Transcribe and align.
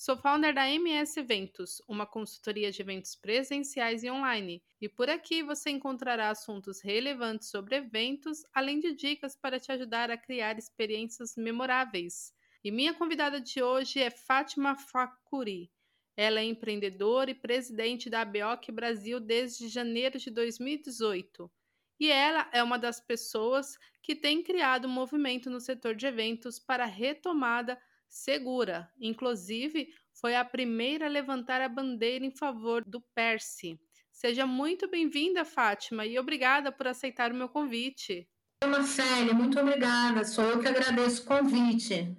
Sou 0.00 0.16
founder 0.16 0.54
da 0.54 0.70
MS 0.70 1.18
Eventos, 1.18 1.82
uma 1.88 2.06
consultoria 2.06 2.70
de 2.70 2.80
eventos 2.80 3.16
presenciais 3.16 4.04
e 4.04 4.08
online, 4.08 4.62
e 4.80 4.88
por 4.88 5.10
aqui 5.10 5.42
você 5.42 5.70
encontrará 5.70 6.30
assuntos 6.30 6.80
relevantes 6.80 7.50
sobre 7.50 7.74
eventos, 7.74 8.44
além 8.54 8.78
de 8.78 8.94
dicas 8.94 9.34
para 9.34 9.58
te 9.58 9.72
ajudar 9.72 10.08
a 10.08 10.16
criar 10.16 10.56
experiências 10.56 11.34
memoráveis. 11.36 12.32
E 12.62 12.70
minha 12.70 12.94
convidada 12.94 13.40
de 13.40 13.60
hoje 13.60 13.98
é 13.98 14.08
Fátima 14.08 14.76
Facuri. 14.76 15.68
Ela 16.16 16.38
é 16.38 16.44
empreendedora 16.44 17.32
e 17.32 17.34
presidente 17.34 18.08
da 18.08 18.20
ABOC 18.20 18.70
Brasil 18.70 19.18
desde 19.18 19.66
janeiro 19.66 20.16
de 20.16 20.30
2018. 20.30 21.50
E 21.98 22.08
ela 22.08 22.48
é 22.52 22.62
uma 22.62 22.78
das 22.78 23.00
pessoas 23.00 23.76
que 24.00 24.14
tem 24.14 24.44
criado 24.44 24.86
um 24.86 24.92
movimento 24.92 25.50
no 25.50 25.60
setor 25.60 25.96
de 25.96 26.06
eventos 26.06 26.60
para 26.60 26.84
a 26.84 26.86
retomada 26.86 27.76
segura. 28.08 28.90
Inclusive, 29.00 29.88
foi 30.20 30.34
a 30.34 30.44
primeira 30.44 31.06
a 31.06 31.08
levantar 31.08 31.60
a 31.60 31.68
bandeira 31.68 32.24
em 32.24 32.30
favor 32.30 32.84
do 32.84 33.00
Perse. 33.14 33.78
Seja 34.10 34.46
muito 34.46 34.88
bem-vinda, 34.88 35.44
Fátima, 35.44 36.04
e 36.04 36.18
obrigada 36.18 36.72
por 36.72 36.88
aceitar 36.88 37.30
o 37.30 37.34
meu 37.34 37.48
convite. 37.48 38.28
Marcele, 38.66 39.32
muito 39.32 39.58
obrigada. 39.60 40.24
Sou 40.24 40.44
eu 40.44 40.60
que 40.60 40.66
agradeço 40.66 41.22
o 41.22 41.26
convite. 41.26 42.16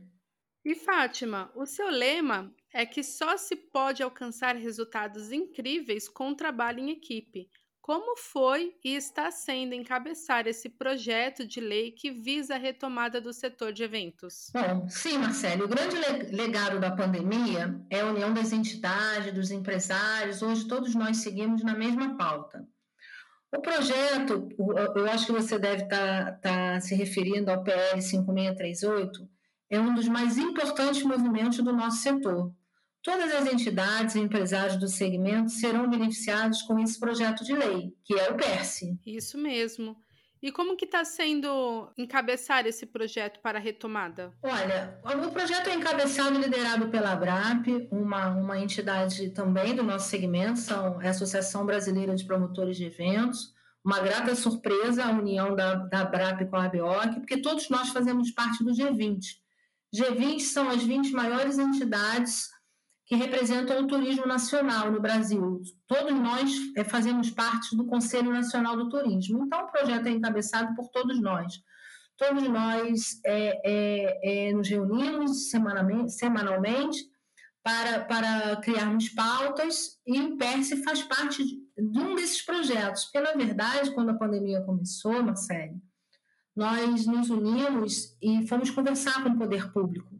E 0.64 0.76
Fátima, 0.76 1.52
o 1.56 1.66
seu 1.66 1.90
lema 1.90 2.54
é 2.74 2.86
que 2.86 3.04
só 3.04 3.36
se 3.36 3.56
pode 3.56 4.02
alcançar 4.02 4.56
resultados 4.56 5.32
incríveis 5.32 6.08
com 6.08 6.34
trabalho 6.34 6.80
em 6.80 6.92
equipe. 6.92 7.50
Como 7.90 8.16
foi 8.16 8.76
e 8.84 8.94
está 8.94 9.32
sendo 9.32 9.74
encabeçar 9.74 10.46
esse 10.46 10.70
projeto 10.70 11.44
de 11.44 11.60
lei 11.60 11.90
que 11.92 12.12
visa 12.12 12.54
a 12.54 12.58
retomada 12.60 13.20
do 13.20 13.34
setor 13.34 13.74
de 13.74 13.82
eventos? 13.82 14.52
Bom, 14.54 14.88
sim, 14.88 15.18
Marcelo. 15.18 15.66
O 15.66 15.68
grande 15.68 15.96
legado 16.32 16.80
da 16.80 16.96
pandemia 16.96 17.84
é 17.90 18.02
a 18.02 18.06
união 18.06 18.32
das 18.32 18.54
entidades, 18.54 19.34
dos 19.34 19.50
empresários. 19.50 20.44
Hoje 20.44 20.68
todos 20.68 20.94
nós 20.94 21.18
seguimos 21.18 21.64
na 21.64 21.76
mesma 21.76 22.16
pauta. 22.16 22.64
O 23.52 23.60
projeto, 23.60 24.48
eu 24.96 25.06
acho 25.08 25.26
que 25.26 25.32
você 25.32 25.58
deve 25.58 25.86
estar, 25.86 26.34
tá, 26.34 26.74
tá 26.74 26.82
se 26.82 26.94
referindo 26.94 27.50
ao 27.50 27.64
PL 27.64 28.00
5638, 28.00 29.28
é 29.68 29.80
um 29.80 29.96
dos 29.96 30.08
mais 30.08 30.38
importantes 30.38 31.02
movimentos 31.02 31.58
do 31.58 31.74
nosso 31.74 32.04
setor 32.04 32.54
Todas 33.02 33.34
as 33.34 33.52
entidades 33.52 34.16
e 34.16 34.20
empresários 34.20 34.78
do 34.78 34.88
segmento 34.88 35.52
serão 35.52 35.90
beneficiados 35.90 36.62
com 36.64 36.78
esse 36.80 37.00
projeto 37.00 37.44
de 37.44 37.54
lei, 37.54 37.94
que 38.04 38.14
é 38.14 38.30
o 38.30 38.36
PERSE. 38.36 39.00
Isso 39.06 39.38
mesmo. 39.38 39.96
E 40.42 40.52
como 40.52 40.78
que 40.78 40.86
está 40.86 41.04
sendo 41.04 41.92
encabeçar 41.98 42.66
esse 42.66 42.86
projeto 42.86 43.42
para 43.42 43.58
a 43.58 43.62
retomada? 43.62 44.34
Olha, 44.42 44.98
o 45.28 45.32
projeto 45.32 45.68
é 45.68 45.76
encabeçado 45.76 46.36
e 46.36 46.42
liderado 46.42 46.88
pela 46.88 47.12
ABRAP, 47.12 47.90
uma, 47.92 48.30
uma 48.30 48.58
entidade 48.58 49.30
também 49.32 49.76
do 49.76 49.84
nosso 49.84 50.10
segmento, 50.10 50.60
são, 50.60 51.02
é 51.02 51.08
a 51.08 51.12
Associação 51.12 51.66
Brasileira 51.66 52.16
de 52.16 52.26
Promotores 52.26 52.78
de 52.78 52.86
Eventos. 52.86 53.54
Uma 53.84 54.00
grata 54.00 54.34
surpresa 54.36 55.06
a 55.06 55.12
união 55.12 55.56
da, 55.56 55.76
da 55.76 56.02
ABRAP 56.02 56.46
com 56.50 56.56
a 56.56 56.66
ABOC, 56.66 57.16
porque 57.20 57.42
todos 57.42 57.70
nós 57.70 57.90
fazemos 57.90 58.32
parte 58.32 58.64
do 58.64 58.72
G20. 58.72 59.20
G20 59.94 60.40
são 60.42 60.70
as 60.70 60.84
20 60.84 61.12
maiores 61.12 61.58
entidades 61.58 62.50
que 63.10 63.16
representam 63.16 63.82
o 63.82 63.88
turismo 63.88 64.28
nacional 64.28 64.92
no 64.92 65.02
Brasil. 65.02 65.64
Todos 65.88 66.14
nós 66.14 66.52
é, 66.78 66.84
fazemos 66.84 67.32
parte 67.32 67.76
do 67.76 67.88
Conselho 67.88 68.32
Nacional 68.32 68.78
do 68.78 68.88
Turismo. 68.88 69.46
Então, 69.46 69.64
o 69.64 69.72
projeto 69.72 70.06
é 70.06 70.12
encabeçado 70.12 70.76
por 70.76 70.90
todos 70.90 71.20
nós. 71.20 71.60
Todos 72.16 72.48
nós 72.48 73.20
é, 73.26 73.62
é, 73.66 74.50
é 74.50 74.54
nos 74.54 74.70
reunimos 74.70 75.50
semanalmente, 75.50 76.12
semanalmente 76.12 77.10
para, 77.64 78.02
para 78.02 78.58
criarmos 78.58 79.10
pautas 79.10 80.00
e 80.06 80.22
o 80.22 80.38
PERSE 80.38 80.84
faz 80.84 81.02
parte 81.02 81.44
de, 81.44 81.58
de 81.92 82.00
um 82.00 82.14
desses 82.14 82.44
projetos. 82.44 83.10
Na 83.16 83.34
verdade, 83.34 83.92
quando 83.92 84.10
a 84.10 84.20
pandemia 84.20 84.62
começou, 84.62 85.24
Marcelo, 85.24 85.82
nós 86.56 87.08
nos 87.08 87.32
unimos 87.32 88.16
e 88.22 88.46
fomos 88.46 88.70
conversar 88.70 89.24
com 89.24 89.30
o 89.30 89.38
poder 89.38 89.72
público 89.74 90.16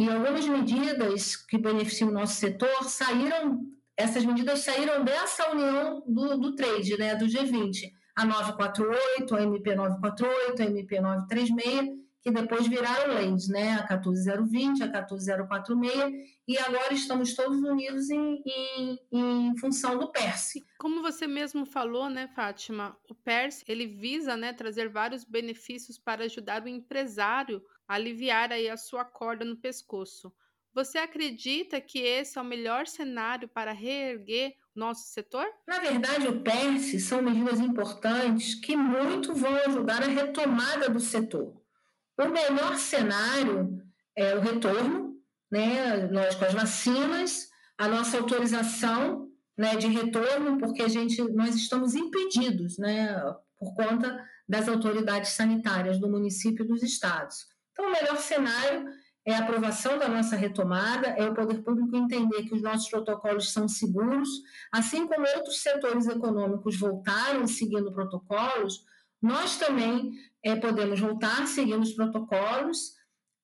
e 0.00 0.08
algumas 0.08 0.46
medidas 0.48 1.36
que 1.36 1.58
beneficiam 1.58 2.08
o 2.08 2.12
nosso 2.12 2.36
setor 2.36 2.84
saíram, 2.84 3.60
essas 3.94 4.24
medidas 4.24 4.60
saíram 4.60 5.04
dessa 5.04 5.50
união 5.50 6.02
do, 6.06 6.38
do 6.38 6.54
trade, 6.56 6.96
né, 6.96 7.14
do 7.14 7.26
G20. 7.26 7.92
A 8.16 8.24
948, 8.24 9.36
a 9.36 9.42
MP 9.42 9.74
948, 9.74 10.62
a 10.62 10.64
MP 10.64 11.00
936, 11.02 12.00
que 12.22 12.30
depois 12.30 12.66
viraram 12.66 13.14
leis, 13.14 13.48
né? 13.48 13.74
A 13.74 13.86
14020, 13.86 14.82
a 14.84 14.88
14046, 14.88 16.14
e 16.48 16.58
agora 16.58 16.94
estamos 16.94 17.34
todos 17.34 17.60
unidos 17.60 18.08
em, 18.08 18.42
em, 18.46 18.98
em, 19.12 19.56
função 19.58 19.98
do 19.98 20.10
PERSE. 20.10 20.64
Como 20.78 21.02
você 21.02 21.26
mesmo 21.26 21.66
falou, 21.66 22.08
né, 22.08 22.26
Fátima, 22.28 22.96
o 23.08 23.14
PERSE 23.14 23.64
ele 23.68 23.86
visa 23.86 24.34
né, 24.34 24.54
trazer 24.54 24.88
vários 24.88 25.24
benefícios 25.24 25.98
para 25.98 26.24
ajudar 26.24 26.62
o 26.64 26.68
empresário 26.68 27.62
aliviar 27.90 28.52
aí 28.52 28.68
a 28.68 28.76
sua 28.76 29.04
corda 29.04 29.44
no 29.44 29.56
pescoço. 29.56 30.32
Você 30.72 30.96
acredita 30.96 31.80
que 31.80 31.98
esse 31.98 32.38
é 32.38 32.40
o 32.40 32.44
melhor 32.44 32.86
cenário 32.86 33.48
para 33.48 33.72
reerguer 33.72 34.54
nosso 34.72 35.08
setor? 35.08 35.44
Na 35.66 35.80
verdade, 35.80 36.28
o 36.28 36.40
PERS 36.40 37.02
são 37.02 37.20
medidas 37.20 37.58
importantes 37.58 38.54
que 38.54 38.76
muito 38.76 39.34
vão 39.34 39.52
ajudar 39.66 40.04
a 40.04 40.06
retomada 40.06 40.88
do 40.88 41.00
setor. 41.00 41.60
O 42.16 42.28
melhor 42.28 42.76
cenário 42.76 43.82
é 44.16 44.36
o 44.36 44.40
retorno, 44.40 45.20
né, 45.50 46.06
nós 46.06 46.36
com 46.36 46.44
as 46.44 46.54
vacinas, 46.54 47.50
a 47.76 47.88
nossa 47.88 48.18
autorização 48.18 49.28
né, 49.58 49.74
de 49.74 49.88
retorno, 49.88 50.58
porque 50.58 50.82
a 50.82 50.88
gente, 50.88 51.20
nós 51.32 51.56
estamos 51.56 51.96
impedidos, 51.96 52.78
né, 52.78 53.20
por 53.58 53.74
conta 53.74 54.24
das 54.48 54.68
autoridades 54.68 55.30
sanitárias 55.30 55.98
do 55.98 56.08
município 56.08 56.64
e 56.64 56.68
dos 56.68 56.84
estados. 56.84 57.50
Então, 57.72 57.86
o 57.86 57.92
melhor 57.92 58.16
cenário 58.18 58.88
é 59.24 59.34
a 59.34 59.40
aprovação 59.40 59.98
da 59.98 60.08
nossa 60.08 60.36
retomada, 60.36 61.08
é 61.08 61.28
o 61.28 61.34
poder 61.34 61.62
público 61.62 61.96
entender 61.96 62.42
que 62.44 62.54
os 62.54 62.62
nossos 62.62 62.88
protocolos 62.88 63.52
são 63.52 63.68
seguros, 63.68 64.28
assim 64.72 65.06
como 65.06 65.26
outros 65.36 65.60
setores 65.62 66.06
econômicos 66.06 66.78
voltaram 66.78 67.46
seguindo 67.46 67.92
protocolos, 67.92 68.84
nós 69.20 69.58
também 69.58 70.12
é, 70.42 70.56
podemos 70.56 70.98
voltar 70.98 71.46
seguindo 71.46 71.82
os 71.82 71.92
protocolos 71.92 72.98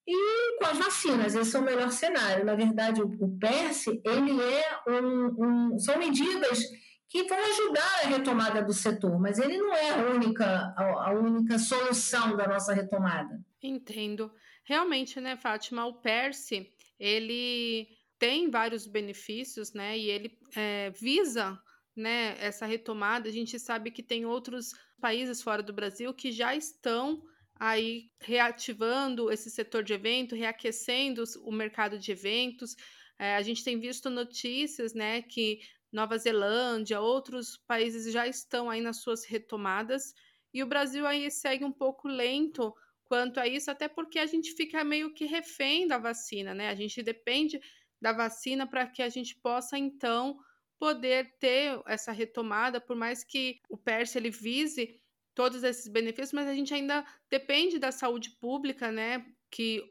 e 0.07 0.57
com 0.57 0.65
as 0.65 0.77
vacinas, 0.77 1.35
esse 1.35 1.55
é 1.55 1.59
o 1.59 1.63
melhor 1.63 1.91
cenário. 1.91 2.45
Na 2.45 2.55
verdade, 2.55 3.01
o, 3.01 3.05
o 3.05 3.37
PERS, 3.37 3.87
ele 3.87 4.41
é 4.41 4.79
um, 4.87 5.73
um, 5.73 5.79
são 5.79 5.99
medidas 5.99 6.63
que 7.09 7.23
vão 7.23 7.37
ajudar 7.37 8.01
a 8.03 8.07
retomada 8.07 8.61
do 8.61 8.73
setor, 8.73 9.19
mas 9.19 9.39
ele 9.39 9.57
não 9.57 9.73
é 9.73 9.91
a 9.91 10.09
única, 10.09 10.73
a, 10.75 11.11
única 11.11 11.57
solução 11.57 12.35
da 12.35 12.47
nossa 12.47 12.73
retomada. 12.73 13.39
Entendo. 13.63 14.31
Realmente, 14.63 15.21
né, 15.21 15.37
Fátima, 15.37 15.85
o 15.85 16.01
Perse, 16.01 16.69
ele 16.99 17.87
tem 18.19 18.49
vários 18.49 18.85
benefícios, 18.85 19.73
né, 19.73 19.97
e 19.97 20.09
ele 20.09 20.37
é, 20.55 20.89
visa, 20.89 21.57
né, 21.95 22.35
essa 22.39 22.65
retomada. 22.65 23.29
A 23.29 23.31
gente 23.31 23.57
sabe 23.57 23.91
que 23.91 24.03
tem 24.03 24.25
outros 24.25 24.71
países 24.99 25.41
fora 25.41 25.63
do 25.63 25.71
Brasil 25.71 26.13
que 26.13 26.31
já 26.31 26.55
estão 26.55 27.21
aí 27.59 28.11
reativando 28.19 29.31
esse 29.31 29.49
setor 29.49 29.83
de 29.83 29.93
evento, 29.93 30.35
reaquecendo 30.35 31.23
o 31.43 31.51
mercado 31.51 31.97
de 31.97 32.11
eventos. 32.11 32.75
É, 33.17 33.35
a 33.35 33.41
gente 33.41 33.63
tem 33.63 33.79
visto 33.79 34.09
notícias, 34.09 34.93
né, 34.93 35.21
que 35.21 35.59
Nova 35.91 36.17
Zelândia, 36.17 36.99
outros 36.99 37.57
países 37.57 38.11
já 38.11 38.27
estão 38.27 38.69
aí 38.69 38.81
nas 38.81 38.97
suas 38.97 39.25
retomadas 39.25 40.13
e 40.53 40.61
o 40.63 40.67
Brasil 40.67 41.05
aí 41.05 41.29
segue 41.31 41.63
um 41.63 41.71
pouco 41.71 42.07
lento 42.07 42.73
quanto 43.03 43.39
a 43.39 43.47
isso, 43.47 43.71
até 43.71 43.87
porque 43.87 44.19
a 44.19 44.25
gente 44.25 44.51
fica 44.51 44.83
meio 44.83 45.13
que 45.13 45.25
refém 45.25 45.87
da 45.87 45.97
vacina, 45.97 46.53
né? 46.53 46.69
A 46.69 46.75
gente 46.75 47.01
depende 47.01 47.59
da 48.01 48.11
vacina 48.11 48.67
para 48.67 48.85
que 48.85 49.01
a 49.01 49.09
gente 49.09 49.35
possa 49.35 49.77
então 49.77 50.37
poder 50.77 51.35
ter 51.39 51.81
essa 51.87 52.11
retomada, 52.11 52.79
por 52.79 52.95
mais 52.95 53.23
que 53.23 53.59
o 53.69 53.77
PERS 53.77 54.15
ele 54.15 54.29
vise 54.29 54.99
todos 55.33 55.63
esses 55.63 55.87
benefícios, 55.87 56.33
mas 56.33 56.47
a 56.47 56.53
gente 56.53 56.73
ainda 56.73 57.05
depende 57.29 57.79
da 57.79 57.91
saúde 57.91 58.31
pública, 58.39 58.91
né? 58.91 59.25
Que 59.49 59.81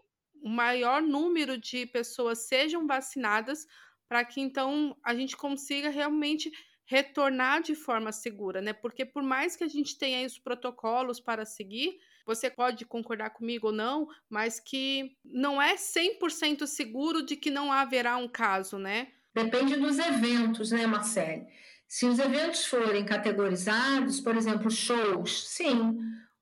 o 0.43 0.49
maior 0.49 1.01
número 1.01 1.59
de 1.59 1.87
pessoas 1.87 2.47
sejam 2.47 2.87
vacinadas 2.87 3.67
para 4.09 4.25
que 4.25 4.41
então 4.41 4.97
a 5.05 5.15
gente 5.15 5.37
consiga 5.37 5.91
realmente 5.91 6.51
retornar 6.85 7.63
de 7.63 7.75
forma 7.75 8.13
segura, 8.13 8.63
né? 8.63 8.73
Porque 8.73 9.05
por 9.05 9.23
mais 9.23 9.57
que 9.57 9.65
a 9.65 9.69
gente 9.69 9.99
tenha 9.99 10.25
os 10.25 10.39
protocolos 10.39 11.19
para 11.19 11.45
seguir, 11.45 11.99
você 12.25 12.49
pode 12.49 12.85
concordar 12.85 13.31
comigo 13.31 13.69
ou 13.69 13.73
não, 13.73 14.07
mas 14.31 14.61
que 14.61 15.17
não 15.25 15.61
é 15.61 15.75
100% 15.75 16.67
seguro 16.67 17.25
de 17.25 17.37
que 17.37 17.51
não 17.51 17.73
haverá 17.73 18.17
um 18.17 18.29
caso, 18.29 18.79
né? 18.79 19.09
Depende 19.35 19.77
dos 19.77 19.99
eventos, 19.99 20.71
né, 20.71 20.87
Marcele? 20.87 21.47
Se 21.89 22.07
os 22.07 22.19
eventos 22.19 22.67
forem 22.67 23.05
categorizados, 23.05 24.21
por 24.21 24.37
exemplo, 24.37 24.71
shows, 24.71 25.49
sim, 25.49 25.97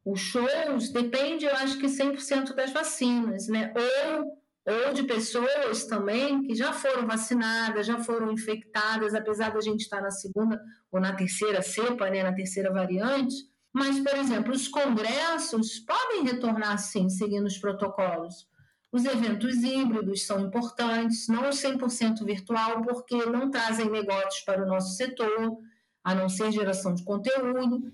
os 0.04 0.20
shows 0.20 0.90
depende, 0.90 1.44
eu 1.44 1.54
acho 1.56 1.78
que 1.78 1.86
100% 1.86 2.54
das 2.54 2.72
vacinas, 2.72 3.48
né? 3.48 3.72
Ou 3.74 4.43
ou 4.66 4.94
de 4.94 5.02
pessoas 5.02 5.84
também 5.84 6.42
que 6.42 6.54
já 6.54 6.72
foram 6.72 7.06
vacinadas, 7.06 7.86
já 7.86 7.98
foram 7.98 8.32
infectadas, 8.32 9.14
apesar 9.14 9.52
da 9.52 9.60
gente 9.60 9.82
estar 9.82 10.00
na 10.00 10.10
segunda 10.10 10.60
ou 10.90 11.00
na 11.00 11.14
terceira 11.14 11.60
cepa, 11.60 12.08
né, 12.08 12.22
na 12.22 12.32
terceira 12.32 12.72
variante. 12.72 13.34
Mas, 13.72 13.98
por 14.00 14.16
exemplo, 14.16 14.52
os 14.52 14.68
congressos 14.68 15.80
podem 15.80 16.24
retornar 16.24 16.78
sim, 16.78 17.10
seguindo 17.10 17.46
os 17.46 17.58
protocolos. 17.58 18.46
Os 18.90 19.04
eventos 19.04 19.56
híbridos 19.56 20.24
são 20.24 20.40
importantes, 20.40 21.26
não 21.26 21.50
100% 21.50 22.24
virtual, 22.24 22.82
porque 22.82 23.26
não 23.26 23.50
trazem 23.50 23.90
negócios 23.90 24.44
para 24.44 24.62
o 24.62 24.68
nosso 24.68 24.96
setor, 24.96 25.58
a 26.04 26.14
não 26.14 26.28
ser 26.28 26.52
geração 26.52 26.94
de 26.94 27.02
conteúdo. 27.02 27.92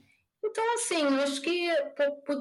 Então, 0.51 0.75
assim, 0.75 1.07
acho 1.23 1.41
que 1.41 1.69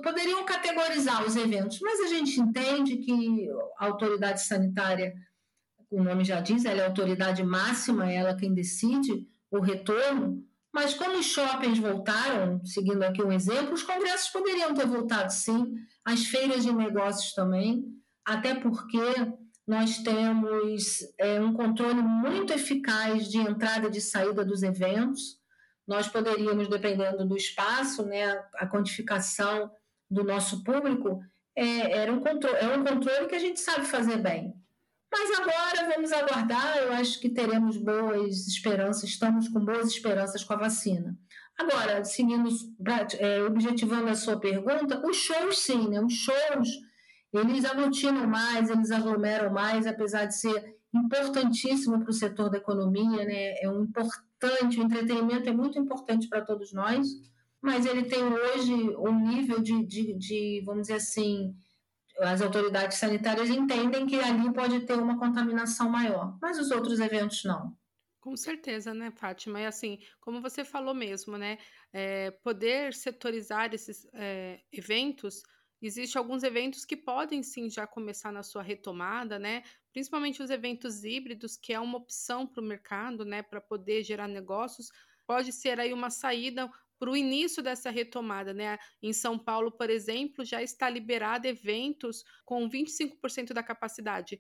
poderiam 0.01 0.43
categorizar 0.43 1.23
os 1.25 1.35
eventos, 1.35 1.79
mas 1.79 1.99
a 2.01 2.07
gente 2.07 2.39
entende 2.39 2.97
que 2.97 3.47
a 3.77 3.85
autoridade 3.85 4.41
sanitária, 4.41 5.13
o 5.91 6.03
nome 6.03 6.25
já 6.25 6.39
diz, 6.41 6.65
ela 6.65 6.81
é 6.81 6.83
a 6.85 6.87
autoridade 6.87 7.43
máxima, 7.43 8.11
ela 8.11 8.35
quem 8.35 8.51
decide 8.51 9.27
o 9.51 9.59
retorno. 9.59 10.43
Mas 10.73 10.95
como 10.95 11.19
os 11.19 11.25
shoppings 11.27 11.77
voltaram, 11.77 12.63
seguindo 12.65 13.03
aqui 13.03 13.21
um 13.21 13.31
exemplo, 13.31 13.73
os 13.73 13.83
congressos 13.83 14.29
poderiam 14.29 14.73
ter 14.73 14.87
voltado 14.87 15.31
sim, 15.31 15.75
as 16.03 16.25
feiras 16.25 16.63
de 16.63 16.73
negócios 16.73 17.33
também, 17.33 17.85
até 18.25 18.55
porque 18.55 18.97
nós 19.67 19.99
temos 19.99 20.99
é, 21.19 21.39
um 21.39 21.53
controle 21.53 22.01
muito 22.01 22.53
eficaz 22.53 23.29
de 23.29 23.37
entrada 23.37 23.87
e 23.87 23.91
de 23.91 24.01
saída 24.01 24.43
dos 24.43 24.63
eventos 24.63 25.38
nós 25.89 26.07
poderíamos, 26.07 26.67
dependendo 26.67 27.25
do 27.25 27.35
espaço, 27.35 28.05
né, 28.05 28.43
a 28.53 28.67
quantificação 28.67 29.71
do 30.09 30.23
nosso 30.23 30.63
público, 30.63 31.19
é, 31.55 31.97
era 31.97 32.13
um 32.13 32.19
controle, 32.19 32.57
é 32.57 32.77
um 32.77 32.83
controle 32.83 33.27
que 33.27 33.33
a 33.33 33.39
gente 33.39 33.59
sabe 33.59 33.87
fazer 33.87 34.17
bem. 34.17 34.53
Mas 35.11 35.39
agora 35.39 35.91
vamos 35.91 36.11
aguardar, 36.11 36.77
eu 36.77 36.93
acho 36.93 37.19
que 37.19 37.27
teremos 37.27 37.75
boas 37.75 38.47
esperanças, 38.47 39.09
estamos 39.09 39.49
com 39.49 39.65
boas 39.65 39.87
esperanças 39.87 40.43
com 40.43 40.53
a 40.53 40.57
vacina. 40.57 41.17
Agora, 41.57 42.05
seguindo, 42.05 42.47
é, 43.17 43.41
objetivando 43.41 44.09
a 44.09 44.15
sua 44.15 44.39
pergunta, 44.39 45.01
os 45.03 45.17
shows 45.17 45.57
sim, 45.57 45.89
né? 45.89 45.99
Os 45.99 46.13
shows, 46.13 46.69
eles 47.33 47.65
aglutinam 47.65 48.27
mais, 48.27 48.69
eles 48.69 48.91
aglomeram 48.91 49.51
mais, 49.51 49.87
apesar 49.87 50.25
de 50.25 50.37
ser 50.37 50.77
importantíssimo 50.93 51.99
para 51.99 52.11
o 52.11 52.13
setor 52.13 52.51
da 52.51 52.59
economia, 52.59 53.25
né? 53.25 53.55
É 53.59 53.67
um 53.67 53.85
importante 53.85 54.28
importante, 54.39 54.79
o 54.79 54.83
entretenimento 54.83 55.49
é 55.49 55.51
muito 55.51 55.77
importante 55.77 56.27
para 56.29 56.41
todos 56.41 56.71
nós, 56.71 57.07
mas 57.61 57.85
ele 57.85 58.03
tem 58.03 58.23
hoje 58.23 58.73
um 58.73 59.27
nível 59.27 59.59
de, 59.59 59.85
de, 59.85 60.13
de, 60.13 60.63
vamos 60.65 60.83
dizer 60.83 60.93
assim, 60.93 61.53
as 62.19 62.41
autoridades 62.41 62.97
sanitárias 62.97 63.49
entendem 63.49 64.07
que 64.07 64.17
ali 64.17 64.51
pode 64.53 64.79
ter 64.81 64.97
uma 64.97 65.19
contaminação 65.19 65.89
maior, 65.89 66.37
mas 66.41 66.57
os 66.57 66.71
outros 66.71 66.99
eventos 66.99 67.43
não. 67.43 67.77
Com 68.21 68.35
certeza, 68.35 68.93
né, 68.93 69.11
Fátima? 69.11 69.61
E 69.61 69.65
assim, 69.65 69.99
como 70.19 70.41
você 70.41 70.63
falou 70.63 70.93
mesmo, 70.93 71.37
né? 71.37 71.57
É, 71.91 72.31
poder 72.31 72.93
setorizar 72.93 73.73
esses 73.73 74.05
é, 74.13 74.59
eventos 74.71 75.41
Existem 75.81 76.19
alguns 76.19 76.43
eventos 76.43 76.83
que 76.83 76.97
podem 76.97 77.41
sim 77.41 77.69
já 77.69 77.87
começar 77.87 78.31
na 78.31 78.43
sua 78.43 78.61
retomada, 78.61 79.39
né? 79.39 79.63
Principalmente 79.93 80.43
os 80.43 80.49
eventos 80.49 81.03
híbridos, 81.03 81.55
que 81.55 81.73
é 81.73 81.79
uma 81.79 81.97
opção 81.97 82.45
para 82.45 82.61
o 82.61 82.65
mercado, 82.65 83.23
né? 83.23 83.41
Para 83.41 83.61
poder 83.61 84.03
gerar 84.03 84.27
negócios. 84.27 84.91
Pode 85.25 85.51
ser 85.53 85.79
aí 85.79 85.93
uma 85.93 86.09
saída 86.09 86.69
para 86.99 87.09
o 87.09 87.15
início 87.15 87.63
dessa 87.63 87.89
retomada, 87.89 88.53
né? 88.53 88.77
Em 89.01 89.13
São 89.13 89.39
Paulo, 89.39 89.71
por 89.71 89.89
exemplo, 89.89 90.43
já 90.43 90.61
está 90.61 90.89
liberado 90.89 91.47
eventos 91.47 92.23
com 92.43 92.69
25% 92.69 93.53
da 93.53 93.63
capacidade. 93.63 94.39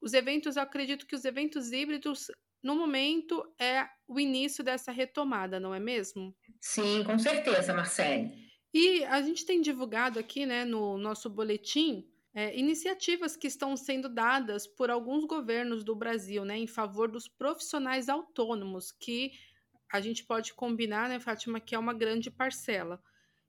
Os 0.00 0.14
eventos, 0.14 0.56
eu 0.56 0.62
acredito 0.62 1.06
que 1.06 1.14
os 1.14 1.26
eventos 1.26 1.72
híbridos, 1.72 2.28
no 2.62 2.74
momento, 2.74 3.44
é 3.60 3.86
o 4.08 4.18
início 4.18 4.64
dessa 4.64 4.90
retomada, 4.90 5.60
não 5.60 5.74
é 5.74 5.80
mesmo? 5.80 6.34
Sim, 6.58 7.04
com 7.04 7.18
certeza, 7.18 7.74
Marcele. 7.74 8.49
E 8.72 9.04
a 9.04 9.20
gente 9.20 9.44
tem 9.44 9.60
divulgado 9.60 10.18
aqui, 10.18 10.46
né, 10.46 10.64
no 10.64 10.96
nosso 10.96 11.28
boletim, 11.28 12.08
é, 12.32 12.56
iniciativas 12.56 13.36
que 13.36 13.48
estão 13.48 13.76
sendo 13.76 14.08
dadas 14.08 14.66
por 14.66 14.90
alguns 14.90 15.24
governos 15.24 15.82
do 15.82 15.94
Brasil, 15.96 16.44
né, 16.44 16.56
em 16.56 16.66
favor 16.66 17.10
dos 17.10 17.26
profissionais 17.26 18.08
autônomos, 18.08 18.92
que 18.92 19.32
a 19.92 20.00
gente 20.00 20.24
pode 20.24 20.54
combinar, 20.54 21.08
né, 21.08 21.18
Fátima, 21.18 21.58
que 21.58 21.74
é 21.74 21.78
uma 21.78 21.92
grande 21.92 22.30
parcela. 22.30 23.02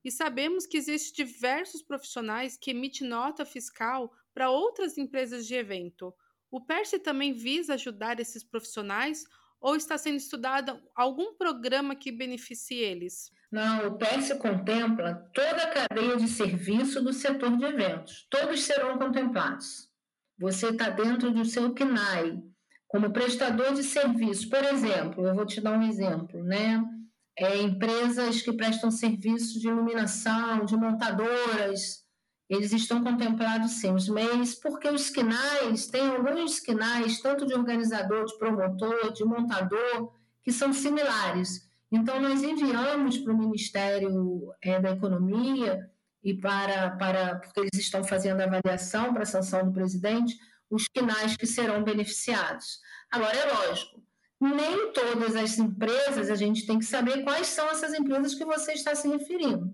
E 0.04 0.10
sabemos 0.10 0.66
que 0.66 0.78
existem 0.78 1.24
diversos 1.24 1.84
profissionais 1.84 2.58
que 2.58 2.72
emitem 2.72 3.08
nota 3.08 3.46
fiscal 3.46 4.12
para 4.34 4.50
outras 4.50 4.98
empresas 4.98 5.46
de 5.46 5.54
evento. 5.54 6.12
O 6.50 6.60
PERSE 6.60 6.98
também 6.98 7.34
visa 7.34 7.76
ajudar 7.76 8.20
esses 8.20 8.44
profissionais 8.44 9.26
ou 9.60 9.76
está 9.76 9.96
sendo 10.00 10.18
estudado 10.18 10.82
algum 10.96 11.36
programa 11.36 11.96
que 11.96 12.12
beneficie 12.12 12.80
eles? 12.80 13.32
Não, 13.52 13.88
o 13.88 13.98
PERS 13.98 14.32
contempla 14.40 15.30
toda 15.34 15.64
a 15.64 15.72
cadeia 15.72 16.16
de 16.16 16.28
serviço 16.28 17.04
do 17.04 17.12
setor 17.12 17.58
de 17.58 17.66
eventos. 17.66 18.26
Todos 18.30 18.64
serão 18.64 18.98
contemplados. 18.98 19.90
Você 20.40 20.70
está 20.70 20.90
dentro 20.90 21.32
do 21.32 21.44
seu 21.44 21.74
CNAE, 21.74 22.42
como 22.88 23.12
prestador 23.12 23.74
de 23.74 23.84
serviço. 23.84 24.50
Por 24.50 24.64
exemplo, 24.64 25.28
eu 25.28 25.36
vou 25.36 25.46
te 25.46 25.60
dar 25.60 25.78
um 25.78 25.84
exemplo, 25.84 26.42
né? 26.44 26.82
É, 27.38 27.58
empresas 27.62 28.42
que 28.42 28.54
prestam 28.54 28.90
serviços 28.90 29.60
de 29.60 29.68
iluminação, 29.68 30.66
de 30.66 30.76
montadoras, 30.78 32.06
eles 32.52 32.74
estão 32.74 33.02
contemplados 33.02 33.72
sim, 33.80 33.94
os 33.94 34.10
MEIs, 34.10 34.56
porque 34.56 34.90
os 34.90 35.10
quinais, 35.10 35.88
tem 35.88 36.06
alguns 36.06 36.60
quinais, 36.60 37.22
tanto 37.22 37.46
de 37.46 37.54
organizador, 37.54 38.26
de 38.26 38.38
promotor, 38.38 39.14
de 39.14 39.24
montador, 39.24 40.12
que 40.44 40.52
são 40.52 40.74
similares. 40.74 41.71
Então, 41.92 42.22
nós 42.22 42.42
enviamos 42.42 43.18
para 43.18 43.34
o 43.34 43.38
Ministério 43.38 44.54
é, 44.62 44.80
da 44.80 44.92
Economia 44.92 45.92
e 46.24 46.34
para, 46.34 46.92
para, 46.92 47.40
porque 47.40 47.60
eles 47.60 47.76
estão 47.76 48.04
fazendo 48.04 48.42
avaliação 48.42 49.14
para 49.14 49.24
a 49.24 49.26
sanção 49.26 49.66
do 49.66 49.74
presidente, 49.74 50.38
os 50.70 50.86
finais 50.96 51.36
que 51.36 51.46
serão 51.46 51.84
beneficiados. 51.84 52.80
Agora, 53.12 53.36
é 53.36 53.54
lógico, 53.54 54.02
nem 54.40 54.94
todas 54.94 55.36
as 55.36 55.60
empresas, 55.60 56.30
a 56.32 56.36
gente 56.36 56.66
tem 56.66 56.80
que 56.80 56.86
saber 56.86 57.24
quais 57.24 57.48
são 57.48 57.70
essas 57.70 57.94
empresas 57.94 58.34
que 58.36 58.46
você 58.46 58.72
está 58.72 58.96
se 58.96 59.08
referindo. 59.08 59.72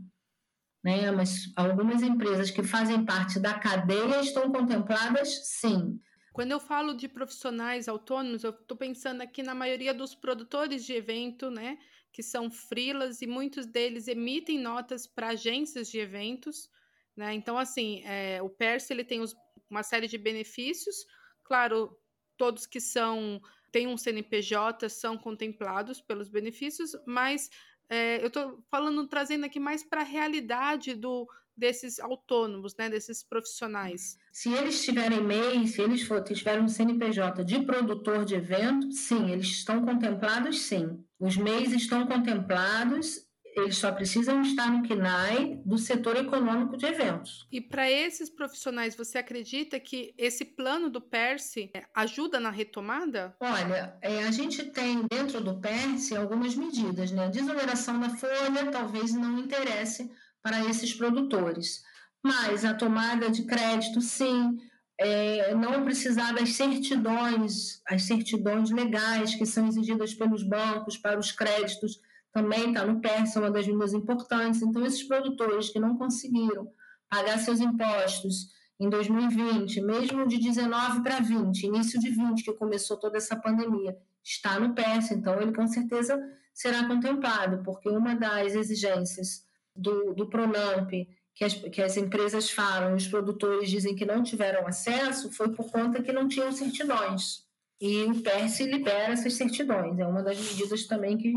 Né? 0.84 1.12
Mas 1.12 1.52
algumas 1.56 2.02
empresas 2.02 2.50
que 2.50 2.64
fazem 2.64 3.06
parte 3.06 3.40
da 3.40 3.54
cadeia 3.60 4.22
estão 4.22 4.52
contempladas, 4.52 5.48
sim. 5.48 6.00
Quando 6.34 6.52
eu 6.52 6.60
falo 6.60 6.94
de 6.94 7.08
profissionais 7.08 7.88
autônomos, 7.88 8.44
eu 8.44 8.52
estou 8.52 8.78
pensando 8.78 9.22
aqui 9.22 9.42
na 9.42 9.56
maioria 9.56 9.94
dos 9.94 10.14
produtores 10.14 10.86
de 10.86 10.94
evento, 10.94 11.50
né? 11.50 11.78
Que 12.18 12.24
são 12.24 12.50
frilas 12.50 13.22
e 13.22 13.28
muitos 13.28 13.68
deles 13.68 14.08
emitem 14.08 14.58
notas 14.58 15.06
para 15.06 15.28
agências 15.28 15.88
de 15.88 16.00
eventos, 16.00 16.68
né? 17.16 17.32
Então, 17.36 17.60
assim, 17.60 18.02
é, 18.06 18.42
o 18.42 18.50
PERS 18.50 18.90
ele 18.90 19.04
tem 19.04 19.22
os, 19.22 19.36
uma 19.70 19.84
série 19.84 20.08
de 20.08 20.18
benefícios, 20.18 21.06
claro, 21.44 21.96
todos 22.36 22.66
que 22.66 22.82
são 22.82 23.40
têm 23.72 23.86
um 23.86 23.96
CNPJ 23.96 24.90
são 24.90 25.16
contemplados 25.16 26.02
pelos 26.02 26.28
benefícios, 26.28 26.96
mas 27.06 27.52
é, 27.88 28.20
eu 28.24 28.30
estou 28.30 28.64
falando, 28.72 29.08
trazendo 29.08 29.46
aqui 29.46 29.60
mais 29.60 29.84
para 29.84 30.02
a 30.02 30.04
realidade 30.04 30.96
do, 30.96 31.30
desses 31.56 32.00
autônomos, 32.00 32.76
né, 32.76 32.90
desses 32.90 33.22
profissionais. 33.22 34.18
Se 34.32 34.52
eles 34.52 34.84
tiverem 34.84 35.22
MEI, 35.22 35.68
se 35.68 35.84
eles 35.84 36.02
for, 36.02 36.24
tiverem 36.24 36.64
um 36.64 36.68
CNPJ 36.68 37.44
de 37.44 37.60
produtor 37.64 38.26
de 38.26 38.34
evento, 38.34 38.92
sim, 38.92 39.30
eles 39.30 39.50
estão 39.50 39.86
contemplados, 39.86 40.62
sim. 40.62 41.06
Os 41.20 41.36
MEIs 41.36 41.74
estão 41.74 42.06
contemplados, 42.06 43.28
eles 43.56 43.78
só 43.78 43.92
precisam 43.92 44.42
estar 44.44 44.72
no 44.72 44.88
KNAI 44.88 45.60
do 45.66 45.80
setor 45.80 46.16
econômico 46.16 46.78
de 46.78 46.86
eventos. 46.86 47.48
E 47.52 47.60
para 47.60 47.90
esses 47.90 48.30
profissionais, 48.30 48.96
você 48.96 49.18
acredita 49.18 49.80
que 49.80 50.14
esse 50.16 50.46
plano 50.46 50.92
do 50.92 51.02
PERSE 51.02 51.72
é, 51.74 51.86
ajuda 51.96 52.40
na 52.40 52.52
retomada? 52.52 53.36
Olha, 53.40 53.98
é, 54.02 54.24
a 54.26 54.32
gente 54.32 54.64
tem 54.66 55.08
dentro 55.10 55.42
do 55.42 55.60
PERSE 55.60 56.16
algumas 56.16 56.56
medidas, 56.56 57.12
né? 57.12 57.26
A 57.26 57.30
desoneração 57.30 58.00
da 58.00 58.10
folha 58.10 58.72
talvez 58.72 59.12
não 59.14 59.40
interesse 59.40 60.12
para 60.44 60.64
esses 60.66 60.94
produtores, 60.94 61.82
mas 62.24 62.64
a 62.64 62.76
tomada 62.76 63.30
de 63.30 63.44
crédito, 63.46 64.02
sim, 64.02 64.58
é, 65.00 65.54
não 65.54 65.84
precisar 65.84 66.34
das 66.34 66.54
certidões, 66.54 67.82
as 67.88 68.04
certidões 68.04 68.72
legais 68.72 69.36
que 69.36 69.46
são 69.46 69.68
exigidas 69.68 70.14
pelos 70.14 70.44
bancos 70.44 70.98
para 70.98 71.20
os 71.20 71.32
créditos, 71.32 72.02
também 72.32 72.70
está 72.70 72.86
no 72.86 73.00
PERS, 73.00 73.36
é 73.36 73.40
uma 73.40 73.52
das 73.52 73.66
medidas 73.66 73.94
importantes. 73.94 74.62
Então, 74.62 74.86
esses 74.86 75.04
produtores 75.04 75.70
que 75.70 75.80
não 75.80 75.98
conseguiram 75.98 76.72
pagar 77.10 77.38
seus 77.40 77.60
impostos 77.60 78.52
em 78.80 78.90
2020, 78.90 79.82
mesmo 79.82 80.28
de 80.28 80.38
19 80.38 81.02
para 81.02 81.20
20, 81.20 81.64
início 81.64 82.00
de 82.00 82.10
20, 82.10 82.44
que 82.44 82.54
começou 82.54 82.98
toda 82.98 83.18
essa 83.18 83.36
pandemia, 83.36 83.98
está 84.24 84.60
no 84.60 84.76
PERS, 84.76 85.12
então 85.12 85.42
ele 85.42 85.54
com 85.54 85.66
certeza 85.68 86.20
será 86.54 86.88
contemplado, 86.88 87.64
porque 87.64 87.90
uma 87.90 88.16
das 88.16 88.54
exigências 88.54 89.46
do, 89.76 90.14
do 90.14 90.28
Pronamp 90.28 90.92
que 91.38 91.46
as, 91.46 91.54
que 91.54 91.82
as 91.84 91.96
empresas 91.96 92.50
falam, 92.50 92.96
os 92.96 93.08
produtores 93.08 93.70
dizem 93.70 93.96
que 93.96 94.08
não 94.08 94.24
tiveram 94.24 94.66
acesso, 94.66 95.32
foi 95.32 95.50
por 95.54 95.72
conta 95.72 96.02
que 96.02 96.12
não 96.12 96.28
tinham 96.28 96.52
certidões. 96.52 97.46
E 97.80 98.06
o 98.06 98.24
PERS 98.24 98.60
libera 98.62 99.14
essas 99.14 99.36
certidões. 99.36 100.00
É 100.00 100.08
uma 100.08 100.24
das 100.24 100.40
medidas 100.40 100.88
também 100.88 101.16
que, 101.16 101.32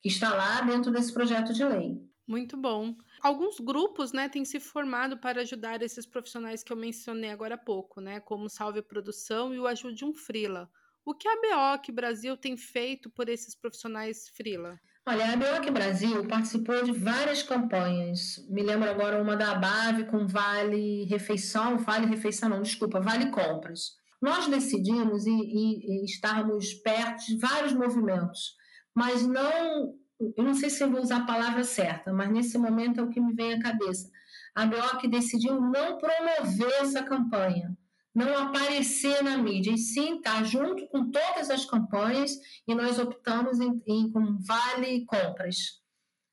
que 0.00 0.08
está 0.08 0.32
lá 0.32 0.60
dentro 0.60 0.92
desse 0.92 1.12
projeto 1.12 1.52
de 1.52 1.64
lei. 1.64 2.00
Muito 2.24 2.56
bom. 2.56 2.94
Alguns 3.20 3.58
grupos, 3.58 4.12
né, 4.12 4.28
têm 4.28 4.44
se 4.44 4.60
formado 4.60 5.18
para 5.18 5.40
ajudar 5.40 5.82
esses 5.82 6.06
profissionais 6.06 6.62
que 6.62 6.72
eu 6.72 6.76
mencionei 6.76 7.30
agora 7.30 7.56
há 7.56 7.58
pouco, 7.58 8.00
né, 8.00 8.20
como 8.20 8.48
Salve 8.48 8.82
Produção 8.82 9.52
e 9.52 9.58
o 9.58 9.66
Ajude 9.66 10.04
um 10.04 10.14
Frila. 10.14 10.70
O 11.04 11.12
que 11.12 11.26
a 11.26 11.34
BOC 11.34 11.90
Brasil 11.90 12.36
tem 12.36 12.56
feito 12.56 13.10
por 13.10 13.28
esses 13.28 13.56
profissionais 13.56 14.28
Frila? 14.28 14.80
Olha, 15.06 15.34
a 15.34 15.36
BOC 15.36 15.70
Brasil 15.70 16.26
participou 16.26 16.82
de 16.82 16.92
várias 16.92 17.42
campanhas. 17.42 18.42
Me 18.48 18.62
lembro 18.62 18.88
agora 18.88 19.20
uma 19.20 19.36
da 19.36 19.52
ABAV 19.52 20.06
com 20.06 20.26
Vale 20.26 21.04
Refeição, 21.04 21.76
Vale 21.76 22.06
Refeição 22.06 22.48
não, 22.48 22.62
desculpa, 22.62 23.02
Vale 23.02 23.30
Compras. 23.30 23.98
Nós 24.20 24.46
decidimos 24.46 25.26
e, 25.26 25.30
e, 25.30 26.00
e 26.00 26.04
estarmos 26.06 26.72
perto 26.72 27.26
de 27.26 27.36
vários 27.36 27.74
movimentos, 27.74 28.56
mas 28.94 29.26
não, 29.26 29.94
eu 30.38 30.42
não 30.42 30.54
sei 30.54 30.70
se 30.70 30.82
eu 30.82 30.90
vou 30.90 31.02
usar 31.02 31.18
a 31.18 31.26
palavra 31.26 31.64
certa, 31.64 32.10
mas 32.10 32.30
nesse 32.30 32.56
momento 32.56 33.00
é 33.00 33.02
o 33.02 33.10
que 33.10 33.20
me 33.20 33.34
vem 33.34 33.52
à 33.52 33.60
cabeça. 33.60 34.10
A 34.54 34.64
BOC 34.64 35.06
decidiu 35.08 35.60
não 35.60 35.98
promover 35.98 36.72
essa 36.80 37.02
campanha 37.02 37.76
não 38.14 38.36
aparecer 38.38 39.22
na 39.22 39.36
mídia, 39.36 39.72
e 39.72 39.78
sim 39.78 40.16
estar 40.16 40.44
junto 40.44 40.86
com 40.88 41.10
todas 41.10 41.50
as 41.50 41.64
campanhas, 41.64 42.32
e 42.66 42.74
nós 42.74 42.98
optamos 42.98 43.58
em, 43.58 43.82
em 43.86 44.10
com 44.10 44.38
vale 44.38 45.04
compras. 45.04 45.82